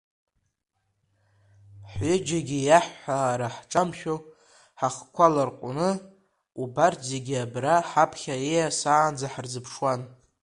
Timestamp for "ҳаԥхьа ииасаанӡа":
7.89-9.27